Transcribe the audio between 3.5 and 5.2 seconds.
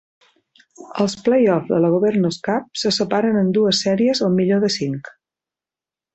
dues sèries al millor de cinc.